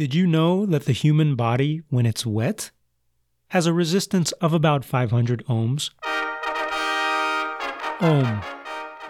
Did 0.00 0.14
you 0.14 0.26
know 0.26 0.64
that 0.64 0.86
the 0.86 0.94
human 0.94 1.34
body, 1.34 1.82
when 1.90 2.06
it's 2.06 2.24
wet, 2.24 2.70
has 3.48 3.66
a 3.66 3.74
resistance 3.74 4.32
of 4.40 4.54
about 4.54 4.82
500 4.82 5.44
ohms? 5.44 5.90
Ohm. 8.00 8.40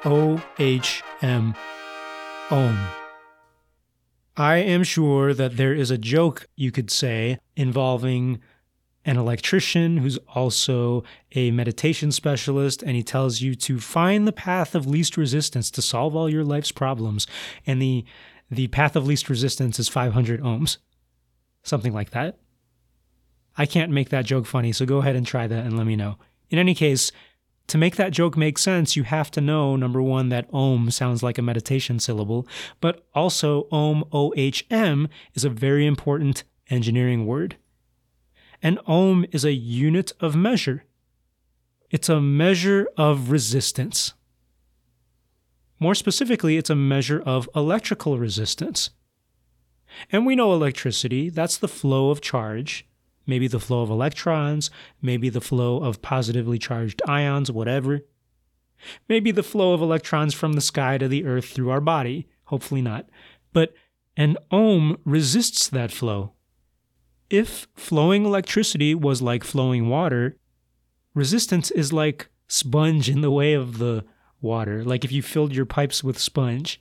O 0.05 0.43
H 0.59 1.05
M. 1.23 1.55
Ohm. 2.51 2.89
I 4.37 4.57
am 4.57 4.83
sure 4.83 5.33
that 5.33 5.57
there 5.57 5.73
is 5.73 5.93
a 5.93 5.97
joke 5.97 6.49
you 6.57 6.73
could 6.73 6.91
say 6.91 7.39
involving 7.55 8.41
an 9.05 9.17
electrician 9.17 9.99
who's 9.99 10.19
also 10.35 11.05
a 11.37 11.53
meditation 11.53 12.11
specialist, 12.11 12.83
and 12.83 12.97
he 12.97 13.05
tells 13.05 13.41
you 13.41 13.55
to 13.55 13.79
find 13.79 14.27
the 14.27 14.33
path 14.33 14.75
of 14.75 14.89
least 14.89 15.17
resistance 15.17 15.71
to 15.71 15.83
solve 15.83 16.17
all 16.17 16.29
your 16.29 16.43
life's 16.43 16.73
problems. 16.73 17.29
And 17.65 17.81
the 17.81 18.05
the 18.51 18.69
path 18.69 18.97
of 18.97 19.07
least 19.07 19.29
resistance 19.29 19.79
is 19.79 19.89
500 19.89 20.41
ohms, 20.43 20.79
something 21.63 21.93
like 21.93 22.11
that. 22.11 22.39
I 23.57 23.67
can't 23.67 23.93
make 23.93 24.09
that 24.11 24.25
joke 24.25 24.47
funny, 24.47 24.73
so 24.73 24.87
go 24.87 24.99
ahead 24.99 25.17
and 25.17 25.27
try 25.27 25.47
that 25.47 25.65
and 25.65 25.77
let 25.77 25.87
me 25.87 25.97
know. 25.97 26.17
In 26.49 26.59
any 26.59 26.75
case, 26.75 27.13
to 27.69 27.79
make 27.79 27.97
that 27.97 28.13
joke 28.13 28.37
make 28.37 28.59
sense, 28.59 28.97
you 28.97 29.05
have 29.05 29.31
to 29.33 29.41
know 29.41 29.77
number 29.77 30.03
one, 30.03 30.29
that 30.31 30.49
ohm 30.53 30.91
sounds 30.91 31.23
like 31.23 31.39
a 31.39 31.43
meditation 31.43 32.01
syllable, 32.01 32.49
but 32.81 33.07
also 33.15 33.69
ohm, 33.71 34.05
O 34.13 34.33
H 34.37 34.67
M, 34.71 35.09
is 35.35 35.45
a 35.45 35.51
very 35.51 35.87
important 35.87 36.43
engineering 36.69 37.27
word. 37.27 37.57
An 38.63 38.79
ohm 38.87 39.25
is 39.31 39.45
a 39.45 39.53
unit 39.53 40.13
of 40.19 40.35
measure, 40.35 40.85
it's 41.91 42.09
a 42.09 42.21
measure 42.21 42.89
of 42.97 43.31
resistance. 43.31 44.15
More 45.81 45.95
specifically, 45.95 46.59
it's 46.59 46.69
a 46.69 46.75
measure 46.75 47.21
of 47.21 47.49
electrical 47.57 48.19
resistance. 48.19 48.91
And 50.13 50.27
we 50.27 50.37
know 50.37 50.53
electricity, 50.53 51.31
that's 51.31 51.57
the 51.57 51.69
flow 51.69 52.11
of 52.11 52.21
charge, 52.21 52.87
maybe 53.27 53.49
the 53.49 53.59
flow 53.59 53.83
of 53.83 53.91
electrons, 53.91 54.71
maybe 55.01 55.31
the 55.31 55.41
flow 55.41 55.83
of 55.83 56.03
positively 56.03 56.59
charged 56.59 57.01
ions, 57.09 57.51
whatever. 57.51 58.03
Maybe 59.09 59.31
the 59.31 59.43
flow 59.43 59.73
of 59.73 59.81
electrons 59.81 60.35
from 60.35 60.53
the 60.53 60.61
sky 60.61 60.99
to 60.99 61.09
the 61.09 61.25
earth 61.25 61.47
through 61.47 61.71
our 61.71 61.81
body, 61.81 62.29
hopefully 62.45 62.83
not. 62.83 63.09
But 63.53 63.73
an 64.17 64.37
ohm 64.51 64.99
resists 65.05 65.67
that 65.69 65.91
flow. 65.91 66.35
If 67.31 67.69
flowing 67.75 68.25
electricity 68.27 68.95
was 68.95 69.23
like 69.23 69.45
flowing 69.45 69.89
water, 69.89 70.37
resistance 71.15 71.71
is 71.71 71.93
like 71.93 72.29
sponge 72.49 73.09
in 73.09 73.23
the 73.23 73.31
way 73.31 73.55
of 73.55 73.79
the 73.79 74.05
water, 74.41 74.85
like 74.85 75.05
if 75.05 75.13
you 75.13 75.23
filled 75.23 75.55
your 75.55 75.67
pipes 75.67 76.03
with 76.03 76.19
sponge, 76.19 76.81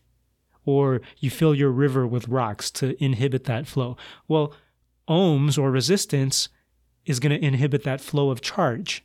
or 0.66 1.02
you 1.18 1.30
fill 1.30 1.56
your 1.56 1.72
river 1.72 2.06
with 2.06 2.28
rocks 2.28 2.70
to 2.70 3.02
inhibit 3.04 3.46
that 3.46 3.68
flow. 3.68 3.98
Well, 4.28 4.54
ohms 5.08 5.58
or 5.58 5.72
resistance 5.72 6.50
is 7.06 7.20
going 7.20 7.32
to 7.32 7.46
inhibit 7.46 7.84
that 7.84 8.02
flow 8.02 8.30
of 8.30 8.42
charge. 8.42 9.04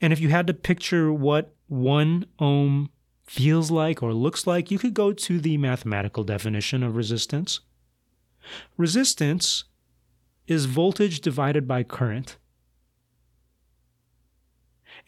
And 0.00 0.12
if 0.12 0.20
you 0.20 0.30
had 0.30 0.46
to 0.46 0.54
picture 0.54 1.12
what 1.12 1.54
one 1.66 2.26
ohm 2.38 2.90
feels 3.24 3.70
like 3.70 4.02
or 4.02 4.12
looks 4.14 4.46
like, 4.46 4.70
you 4.70 4.78
could 4.78 4.94
go 4.94 5.12
to 5.12 5.40
the 5.40 5.58
mathematical 5.58 6.24
definition 6.24 6.82
of 6.82 6.96
resistance. 6.96 7.60
Resistance 8.76 9.64
is 10.46 10.64
voltage 10.66 11.20
divided 11.20 11.68
by 11.68 11.82
current. 11.82 12.36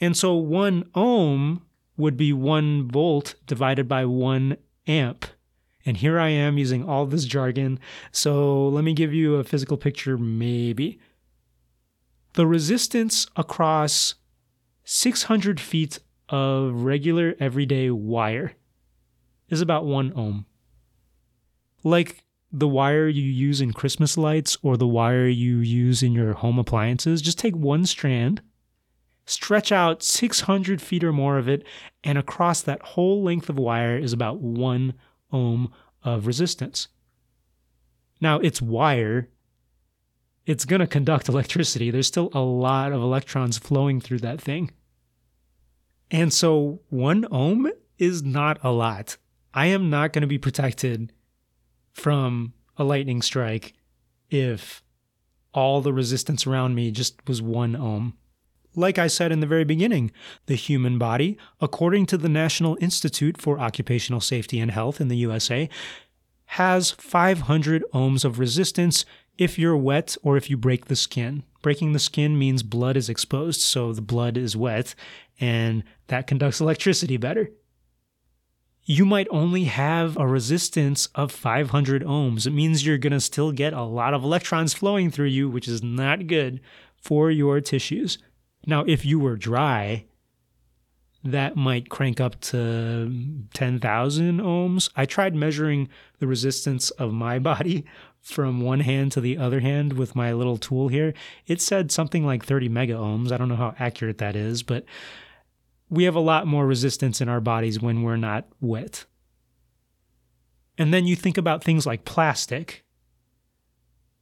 And 0.00 0.17
so 0.17 0.34
one 0.34 0.89
ohm 0.95 1.62
would 1.97 2.17
be 2.17 2.33
one 2.33 2.89
volt 2.89 3.34
divided 3.47 3.89
by 3.89 4.05
one 4.05 4.56
amp. 4.86 5.27
And 5.86 5.97
here 5.97 6.19
I 6.19 6.31
am 6.31 6.59
using 6.59 6.89
all 6.89 7.06
this 7.06 7.25
jargon. 7.25 7.78
So 8.11 8.69
let 8.69 8.84
me 8.84 8.95
give 8.95 9.12
you 9.12 9.36
a 9.36 9.45
physical 9.45 9.77
picture, 9.77 10.17
maybe. 10.17 10.98
The 12.33 12.47
resistance 12.47 13.27
across 13.36 14.14
600 14.84 15.61
feet 15.61 16.01
of 16.29 16.83
regular 16.83 17.35
everyday 17.39 17.90
wire 17.90 18.55
is 19.48 19.61
about 19.61 19.85
one 19.85 20.13
ohm. 20.17 20.46
Like 21.83 22.24
the 22.51 22.69
wire 22.69 23.08
you 23.08 23.23
use 23.23 23.61
in 23.61 23.73
Christmas 23.73 24.17
lights 24.17 24.57
or 24.63 24.77
the 24.77 24.86
wire 24.86 25.27
you 25.27 25.58
use 25.58 26.02
in 26.02 26.13
your 26.13 26.33
home 26.33 26.58
appliances, 26.58 27.20
just 27.20 27.39
take 27.39 27.55
one 27.55 27.85
strand 27.85 28.40
stretch 29.27 29.73
out 29.73 30.02
600 30.02 30.80
feet 30.80 31.05
or 31.05 31.12
more 31.12 31.39
of 31.39 31.48
it, 31.48 31.64
and 32.02 32.18
across 32.18 32.61
that 32.62 32.83
whole 32.83 33.23
length 33.23 33.48
of 33.48 33.58
wire 33.58 33.96
is 33.96 34.12
about 34.12 34.40
one 34.40 34.95
ohm 35.33 35.73
of 36.02 36.27
resistance. 36.27 36.89
Now, 38.20 38.39
it's 38.39 38.63
wire. 38.63 39.29
It's 40.46 40.64
going 40.64 40.80
to 40.80 40.86
conduct 40.86 41.29
electricity. 41.30 41.90
There's 41.90 42.07
still 42.07 42.30
a 42.33 42.40
lot 42.40 42.92
of 42.92 43.01
electrons 43.01 43.58
flowing 43.58 44.01
through 44.01 44.20
that 44.20 44.40
thing. 44.40 44.70
And 46.11 46.33
so, 46.33 46.80
one 46.90 47.27
ohm 47.30 47.70
is 47.98 48.23
not 48.23 48.58
a 48.63 48.70
lot. 48.70 49.17
I 49.52 49.67
am 49.67 49.89
not 49.89 50.13
going 50.13 50.23
to 50.23 50.29
be 50.29 50.39
protected 50.39 51.13
from 51.92 52.52
a 52.77 52.84
lightning 52.84 53.23
strike 53.23 53.73
if 54.29 54.83
all 55.52 55.80
the 55.80 55.92
resistance 55.92 56.46
around 56.46 56.74
me 56.74 56.90
just 56.90 57.27
was 57.29 57.40
one 57.40 57.77
ohm. 57.77 58.14
Like 58.77 58.98
I 58.98 59.07
said 59.07 59.30
in 59.30 59.40
the 59.40 59.46
very 59.46 59.64
beginning, 59.64 60.11
the 60.46 60.57
human 60.57 60.98
body, 60.98 61.39
according 61.61 62.07
to 62.07 62.18
the 62.18 62.29
National 62.29 62.77
Institute 62.80 63.40
for 63.40 63.58
Occupational 63.58 64.20
Safety 64.20 64.58
and 64.58 64.70
Health 64.70 65.01
in 65.01 65.08
the 65.08 65.17
USA, 65.17 65.68
has 66.46 66.90
500 66.92 67.84
ohms 67.92 68.24
of 68.24 68.39
resistance 68.39 69.05
if 69.39 69.58
you're 69.58 69.77
wet 69.77 70.17
or 70.23 70.36
if 70.36 70.51
you 70.51 70.57
break 70.57 70.86
the 70.86 70.96
skin. 70.96 71.45
Breaking 71.63 71.92
the 71.92 71.98
skin 71.98 72.39
means 72.39 72.63
blood 72.63 72.96
is 72.96 73.08
exposed, 73.08 73.61
so 73.61 73.92
the 73.92 74.02
blood 74.02 74.36
is 74.36 74.57
wet, 74.57 74.95
and 75.40 75.83
that 76.08 76.27
conducts 76.27 76.61
electricity 76.61 77.17
better. 77.17 77.51
You 78.86 79.07
might 79.07 79.29
only 79.30 79.64
have 79.64 80.17
a 80.18 80.27
resistance 80.27 81.07
of 81.14 81.33
500 81.33 82.05
ohms. 82.05 82.46
It 82.46 82.51
means 82.51 82.84
you're 82.84 82.98
going 82.98 83.14
to 83.14 83.20
still 83.20 83.51
get 83.51 83.73
a 83.73 83.83
lot 83.83 84.13
of 84.13 84.23
electrons 84.23 84.74
flowing 84.74 85.11
through 85.11 85.29
you, 85.29 85.48
which 85.48 85.67
is 85.67 85.83
not 85.83 86.27
good 86.27 86.61
for 86.95 87.30
your 87.30 87.63
tissues. 87.63 88.18
Now, 88.67 88.85
if 88.86 89.05
you 89.05 89.19
were 89.19 89.36
dry, 89.36 90.05
that 91.23 91.57
might 91.57 91.89
crank 91.89 92.20
up 92.20 92.41
to 92.41 93.11
10,000 93.55 94.41
ohms. 94.41 94.91
I 94.95 95.07
tried 95.07 95.35
measuring 95.35 95.89
the 96.19 96.27
resistance 96.27 96.91
of 96.91 97.13
my 97.13 97.39
body 97.51 97.85
from 98.20 98.61
one 98.61 98.80
hand 98.80 99.13
to 99.13 99.20
the 99.20 99.36
other 99.36 99.61
hand 99.61 99.95
with 99.95 100.17
my 100.17 100.33
little 100.33 100.57
tool 100.57 100.89
here. 100.89 101.13
It 101.47 101.61
said 101.61 101.92
something 101.92 102.25
like 102.25 102.45
30 102.45 102.69
mega 102.69 102.95
ohms. 102.95 103.33
I 103.33 103.36
don't 103.36 103.48
know 103.48 103.57
how 103.57 103.75
accurate 103.79 104.19
that 104.19 104.36
is, 104.36 104.63
but 104.63 104.85
we 105.91 106.05
have 106.05 106.14
a 106.14 106.20
lot 106.20 106.46
more 106.46 106.67
resistance 106.67 107.20
in 107.20 107.29
our 107.29 107.41
bodies 107.41 107.81
when 107.81 108.02
we're 108.02 108.17
not 108.17 108.46
wet. 108.61 109.05
And 110.77 110.92
then 110.92 111.07
you 111.07 111.17
think 111.17 111.39
about 111.39 111.63
things 111.63 111.86
like 111.86 112.05
plastic 112.05 112.83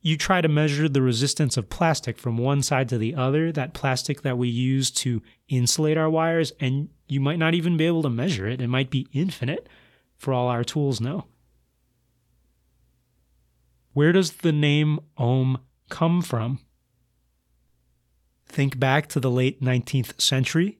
you 0.02 0.16
try 0.16 0.40
to 0.40 0.48
measure 0.48 0.88
the 0.88 1.00
resistance 1.00 1.56
of 1.56 1.70
plastic 1.70 2.18
from 2.18 2.36
one 2.36 2.60
side 2.60 2.88
to 2.88 2.98
the 2.98 3.14
other, 3.14 3.52
that 3.52 3.72
plastic 3.72 4.22
that 4.22 4.36
we 4.36 4.48
use 4.48 4.90
to 4.90 5.22
insulate 5.48 5.96
our 5.96 6.10
wires, 6.10 6.52
and 6.58 6.88
you 7.06 7.20
might 7.20 7.38
not 7.38 7.54
even 7.54 7.76
be 7.76 7.86
able 7.86 8.02
to 8.02 8.10
measure 8.10 8.48
it. 8.48 8.60
It 8.60 8.68
might 8.68 8.90
be 8.90 9.06
infinite 9.12 9.68
for 10.16 10.34
all 10.34 10.48
our 10.48 10.64
tools 10.64 11.00
know. 11.00 11.26
Where 13.92 14.10
does 14.10 14.32
the 14.32 14.52
name 14.52 14.98
ohm 15.16 15.60
come 15.88 16.20
from? 16.20 16.58
Think 18.46 18.78
back 18.78 19.08
to 19.10 19.20
the 19.20 19.30
late 19.30 19.62
19th 19.62 20.20
century 20.20 20.78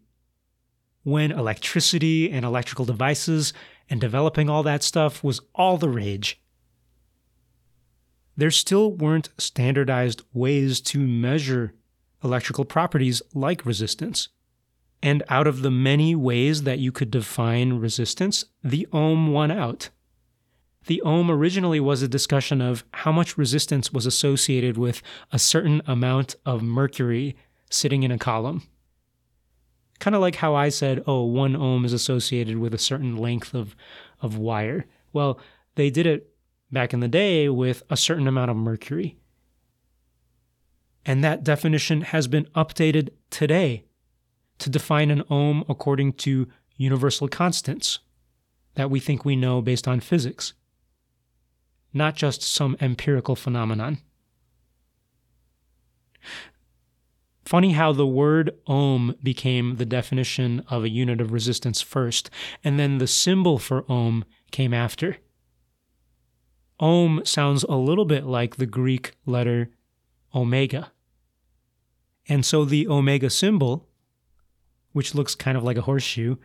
when 1.04 1.30
electricity 1.30 2.30
and 2.30 2.44
electrical 2.44 2.84
devices 2.84 3.52
and 3.88 4.00
developing 4.00 4.48
all 4.48 4.62
that 4.62 4.82
stuff 4.82 5.22
was 5.22 5.40
all 5.54 5.78
the 5.78 5.88
rage 5.88 6.41
there 8.36 8.50
still 8.50 8.92
weren't 8.92 9.30
standardized 9.38 10.22
ways 10.32 10.80
to 10.80 10.98
measure 10.98 11.74
electrical 12.24 12.64
properties 12.64 13.22
like 13.34 13.66
resistance. 13.66 14.28
And 15.02 15.22
out 15.28 15.46
of 15.46 15.62
the 15.62 15.70
many 15.70 16.14
ways 16.14 16.62
that 16.62 16.78
you 16.78 16.92
could 16.92 17.10
define 17.10 17.74
resistance, 17.74 18.44
the 18.62 18.86
ohm 18.92 19.32
won 19.32 19.50
out. 19.50 19.90
The 20.86 21.02
ohm 21.02 21.30
originally 21.30 21.80
was 21.80 22.02
a 22.02 22.08
discussion 22.08 22.60
of 22.60 22.84
how 22.92 23.12
much 23.12 23.38
resistance 23.38 23.92
was 23.92 24.06
associated 24.06 24.76
with 24.76 25.02
a 25.30 25.38
certain 25.38 25.82
amount 25.86 26.36
of 26.46 26.62
mercury 26.62 27.36
sitting 27.70 28.02
in 28.02 28.10
a 28.10 28.18
column. 28.18 28.62
Kind 29.98 30.16
of 30.16 30.20
like 30.20 30.36
how 30.36 30.54
I 30.54 30.68
said, 30.68 31.04
oh, 31.06 31.22
one 31.24 31.54
ohm 31.54 31.84
is 31.84 31.92
associated 31.92 32.58
with 32.58 32.74
a 32.74 32.78
certain 32.78 33.16
length 33.16 33.54
of, 33.54 33.76
of 34.20 34.38
wire. 34.38 34.86
Well, 35.12 35.38
they 35.74 35.90
did 35.90 36.06
it 36.06 36.31
back 36.72 36.94
in 36.94 37.00
the 37.00 37.08
day 37.08 37.48
with 37.48 37.82
a 37.90 37.96
certain 37.96 38.26
amount 38.26 38.50
of 38.50 38.56
mercury. 38.56 39.18
And 41.04 41.22
that 41.22 41.44
definition 41.44 42.00
has 42.02 42.26
been 42.28 42.46
updated 42.54 43.10
today 43.30 43.84
to 44.58 44.70
define 44.70 45.10
an 45.10 45.22
ohm 45.28 45.64
according 45.68 46.14
to 46.14 46.48
universal 46.76 47.28
constants 47.28 47.98
that 48.74 48.90
we 48.90 49.00
think 49.00 49.24
we 49.24 49.36
know 49.36 49.60
based 49.60 49.86
on 49.86 50.00
physics. 50.00 50.54
not 51.92 52.14
just 52.14 52.42
some 52.42 52.76
empirical 52.80 53.36
phenomenon. 53.36 53.98
Funny 57.44 57.72
how 57.72 57.92
the 57.92 58.06
word 58.06 58.52
ohm 58.66 59.14
became 59.22 59.76
the 59.76 59.84
definition 59.84 60.64
of 60.68 60.84
a 60.84 60.88
unit 60.88 61.20
of 61.20 61.32
resistance 61.32 61.82
first, 61.82 62.30
and 62.64 62.78
then 62.78 62.98
the 62.98 63.06
symbol 63.06 63.58
for 63.58 63.84
ohm 63.90 64.24
came 64.50 64.72
after. 64.72 65.18
Ohm 66.82 67.22
sounds 67.24 67.62
a 67.62 67.76
little 67.76 68.04
bit 68.04 68.26
like 68.26 68.56
the 68.56 68.66
Greek 68.66 69.12
letter 69.24 69.70
omega. 70.34 70.90
And 72.28 72.44
so 72.44 72.64
the 72.64 72.88
omega 72.88 73.30
symbol, 73.30 73.88
which 74.90 75.14
looks 75.14 75.36
kind 75.36 75.56
of 75.56 75.62
like 75.62 75.76
a 75.76 75.82
horseshoe, 75.82 76.36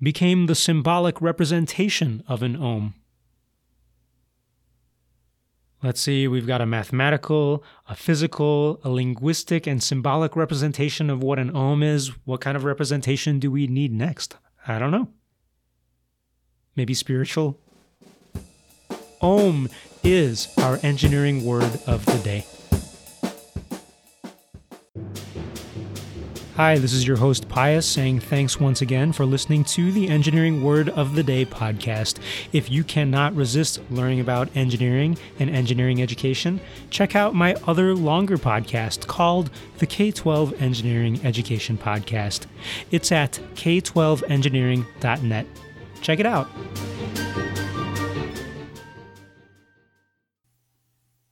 became 0.00 0.44
the 0.44 0.54
symbolic 0.54 1.22
representation 1.22 2.22
of 2.28 2.42
an 2.42 2.54
ohm. 2.54 2.94
Let's 5.82 6.02
see, 6.02 6.28
we've 6.28 6.46
got 6.46 6.60
a 6.60 6.66
mathematical, 6.66 7.64
a 7.88 7.94
physical, 7.94 8.78
a 8.84 8.90
linguistic, 8.90 9.66
and 9.66 9.82
symbolic 9.82 10.36
representation 10.36 11.08
of 11.08 11.22
what 11.22 11.38
an 11.38 11.56
ohm 11.56 11.82
is. 11.82 12.08
What 12.26 12.42
kind 12.42 12.58
of 12.58 12.64
representation 12.64 13.38
do 13.38 13.50
we 13.50 13.66
need 13.66 13.92
next? 13.92 14.36
I 14.68 14.78
don't 14.78 14.90
know. 14.90 15.08
Maybe 16.74 16.92
spiritual? 16.92 17.58
Ohm 19.26 19.68
is 20.04 20.56
our 20.58 20.78
engineering 20.84 21.44
word 21.44 21.80
of 21.88 22.06
the 22.06 22.18
day. 22.22 22.46
Hi, 26.54 26.78
this 26.78 26.92
is 26.92 27.04
your 27.08 27.16
host 27.16 27.48
Pius 27.48 27.86
saying 27.86 28.20
thanks 28.20 28.60
once 28.60 28.82
again 28.82 29.12
for 29.12 29.26
listening 29.26 29.64
to 29.64 29.90
the 29.90 30.08
Engineering 30.08 30.62
Word 30.62 30.90
of 30.90 31.16
the 31.16 31.24
Day 31.24 31.44
podcast. 31.44 32.20
If 32.52 32.70
you 32.70 32.84
cannot 32.84 33.34
resist 33.34 33.80
learning 33.90 34.20
about 34.20 34.48
engineering 34.54 35.18
and 35.40 35.50
engineering 35.50 36.00
education, 36.00 36.60
check 36.90 37.16
out 37.16 37.34
my 37.34 37.56
other 37.66 37.96
longer 37.96 38.36
podcast 38.36 39.08
called 39.08 39.50
the 39.78 39.86
K 39.86 40.12
12 40.12 40.62
Engineering 40.62 41.18
Education 41.24 41.76
Podcast. 41.76 42.46
It's 42.92 43.10
at 43.10 43.40
k12engineering.net. 43.56 45.46
Check 46.00 46.20
it 46.20 46.26
out. 46.26 46.48